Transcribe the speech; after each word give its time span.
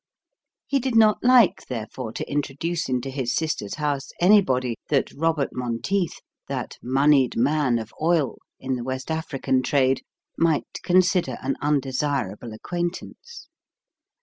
He 0.65 0.79
did 0.79 0.95
not 0.95 1.23
like, 1.23 1.67
therefore, 1.67 2.11
to 2.13 2.27
introduce 2.27 2.89
into 2.89 3.11
his 3.11 3.35
sister's 3.35 3.75
house 3.75 4.09
anybody 4.19 4.75
that 4.89 5.11
Robert 5.13 5.51
Monteith, 5.53 6.21
that 6.47 6.79
moneyed 6.81 7.37
man 7.37 7.77
of 7.77 7.93
oil, 8.01 8.39
in 8.59 8.75
the 8.77 8.83
West 8.83 9.11
African 9.11 9.61
trade, 9.61 10.01
might 10.35 10.79
consider 10.81 11.37
an 11.43 11.55
undesirable 11.61 12.51
acquaintance. 12.51 13.47